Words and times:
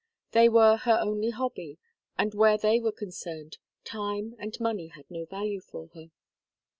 They 0.31 0.49
were 0.49 0.77
her 0.77 0.97
only 0.99 1.29
hobby, 1.29 1.77
and 2.17 2.33
where 2.33 2.57
they 2.57 2.79
were 2.79 2.91
concerned, 2.91 3.59
time 3.83 4.35
and 4.39 4.59
money 4.59 4.87
had 4.87 5.05
no 5.11 5.25
value 5.25 5.61
for 5.61 5.89
her. 5.89 6.09